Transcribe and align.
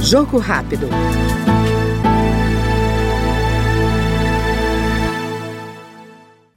Jogo 0.00 0.38
rápido. 0.38 0.88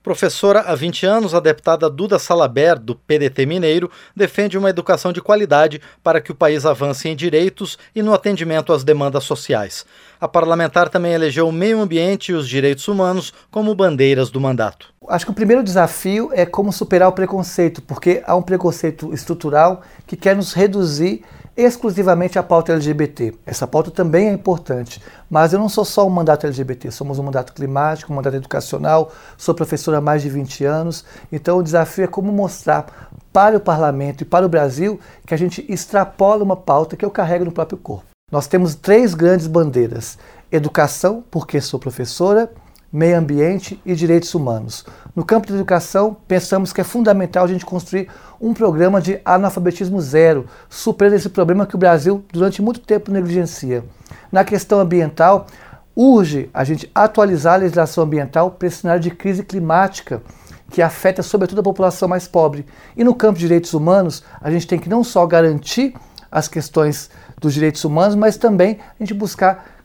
Professora 0.08 0.62
há 0.62 0.74
20 0.74 1.06
anos, 1.06 1.36
a 1.36 1.40
deputada 1.42 1.90
Duda 1.90 2.18
Salaber, 2.18 2.80
do 2.80 2.96
PDT 2.96 3.46
Mineiro, 3.46 3.92
defende 4.16 4.58
uma 4.58 4.70
educação 4.70 5.12
de 5.12 5.22
qualidade 5.22 5.82
para 6.02 6.22
que 6.22 6.32
o 6.32 6.36
país 6.36 6.66
avance 6.66 7.10
em 7.10 7.16
direitos 7.16 7.78
e 7.94 8.02
no 8.02 8.14
atendimento 8.14 8.72
às 8.72 8.86
demandas 8.86 9.26
sociais. 9.26 9.86
A 10.18 10.26
parlamentar 10.26 10.88
também 10.88 11.12
elegeu 11.12 11.46
o 11.50 11.52
meio 11.52 11.82
ambiente 11.82 12.32
e 12.32 12.36
os 12.36 12.48
direitos 12.48 12.88
humanos 12.88 13.34
como 13.52 13.76
bandeiras 13.76 14.30
do 14.30 14.40
mandato. 14.40 14.94
Acho 15.10 15.26
que 15.26 15.32
o 15.32 15.36
primeiro 15.36 15.62
desafio 15.62 16.30
é 16.32 16.46
como 16.46 16.72
superar 16.72 17.10
o 17.10 17.14
preconceito, 17.14 17.82
porque 17.82 18.24
há 18.26 18.34
um 18.34 18.42
preconceito 18.42 19.14
estrutural 19.14 19.82
que 20.06 20.16
quer 20.16 20.38
nos 20.38 20.54
reduzir 20.54 21.22
exclusivamente 21.58 22.38
a 22.38 22.44
pauta 22.44 22.72
LGBT. 22.72 23.34
Essa 23.46 23.66
pauta 23.66 23.90
também 23.90 24.30
é 24.30 24.32
importante, 24.32 25.02
mas 25.28 25.52
eu 25.52 25.60
não 25.60 25.68
sou 25.68 25.84
só 25.84 26.06
um 26.06 26.10
mandato 26.10 26.46
LGBT, 26.46 26.92
somos 26.92 27.18
um 27.18 27.24
mandato 27.24 27.52
climático, 27.52 28.14
um 28.14 28.16
mandato 28.16 28.36
educacional, 28.36 29.12
sou 29.36 29.56
professora 29.56 29.98
há 29.98 30.02
mais 30.02 30.22
de 30.22 30.30
20 30.30 30.64
anos, 30.64 31.04
então 31.32 31.58
o 31.58 31.64
desafio 31.64 32.04
é 32.04 32.08
como 32.08 32.32
mostrar 32.32 33.10
para 33.34 33.58
o 33.58 33.60
parlamento 33.60 34.22
e 34.22 34.26
para 34.26 34.46
o 34.46 34.50
Brasil 34.50 35.00
que 35.26 35.34
a 35.34 35.38
gente 35.38 35.66
extrapola 35.68 36.44
uma 36.44 36.56
pauta 36.56 36.96
que 36.96 37.04
eu 37.04 37.10
carrego 37.10 37.46
no 37.46 37.52
próprio 37.52 37.78
corpo. 37.78 38.06
Nós 38.32 38.46
temos 38.46 38.76
três 38.76 39.14
grandes 39.14 39.48
bandeiras: 39.48 40.18
educação, 40.52 41.24
porque 41.32 41.60
sou 41.60 41.80
professora, 41.80 42.52
meio 42.92 43.18
ambiente 43.18 43.80
e 43.86 43.94
direitos 43.94 44.34
humanos. 44.34 44.86
No 45.16 45.26
campo 45.26 45.48
da 45.48 45.56
educação, 45.56 46.16
pensamos 46.28 46.72
que 46.72 46.82
é 46.82 46.84
fundamental 46.84 47.44
a 47.44 47.48
gente 47.48 47.66
construir 47.66 48.08
um 48.40 48.54
programa 48.54 49.02
de 49.02 49.20
analfabetismo 49.26 50.00
zero, 50.00 50.46
superando 50.70 51.14
esse 51.14 51.30
problema 51.30 51.66
que 51.66 51.76
o 51.76 51.80
Brasil 51.80 52.24
durante 52.32 52.62
muito 52.62 52.80
tempo 52.80 53.12
negligencia. 53.12 53.84
Na 54.32 54.44
questão 54.44 54.80
ambiental, 54.80 55.48
urge 55.96 56.50
a 56.54 56.64
gente 56.64 56.90
atualizar 56.94 57.56
a 57.56 57.58
legislação 57.58 58.04
ambiental 58.04 58.52
para 58.52 58.68
esse 58.68 58.78
cenário 58.78 59.02
de 59.02 59.12
crise 59.12 59.44
climática 59.44 60.22
que 60.70 60.82
afeta 60.82 61.24
sobretudo 61.24 61.60
a 61.60 61.64
população 61.64 62.08
mais 62.08 62.28
pobre. 62.28 62.66
E 62.96 63.04
no 63.04 63.16
campo 63.16 63.36
de 63.36 63.46
direitos 63.46 63.74
humanos, 63.74 64.24
a 64.42 64.52
gente 64.52 64.68
tem 64.68 64.78
que 64.78 64.90
não 64.90 65.04
só 65.04 65.26
garantir 65.26 65.94
as 66.32 66.48
questões 66.48 67.10
dos 67.40 67.54
direitos 67.54 67.84
humanos, 67.84 68.16
mas 68.16 68.38
também 68.38 68.80
a 68.82 69.04
gente 69.04 69.14
buscar 69.14 69.77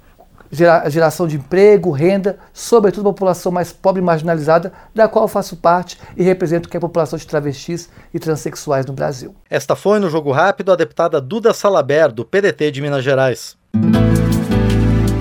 geração 0.53 1.27
de 1.27 1.36
emprego, 1.36 1.91
renda, 1.91 2.39
sobretudo 2.53 3.08
a 3.08 3.12
população 3.12 3.50
mais 3.50 3.72
pobre 3.72 4.03
e 4.03 4.05
marginalizada, 4.05 4.72
da 4.94 5.09
qual 5.09 5.27
faço 5.27 5.56
parte 5.56 5.98
e 6.17 6.22
represento 6.22 6.69
que 6.69 6.77
é 6.77 6.78
a 6.78 6.81
população 6.81 7.19
de 7.19 7.27
travestis 7.27 7.89
e 8.12 8.19
transexuais 8.19 8.84
no 8.84 8.92
Brasil. 8.92 9.34
Esta 9.48 9.75
foi 9.75 9.98
no 9.98 10.11
Jogo 10.11 10.31
Rápido 10.31 10.70
a 10.70 10.77
deputada 10.77 11.20
Duda 11.20 11.55
Salaber, 11.55 12.12
do 12.12 12.25
PDT 12.25 12.70
de 12.70 12.83
Minas 12.83 13.03
Gerais. 13.03 13.56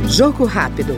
Jogo 0.07 0.43
Rápido. 0.43 0.93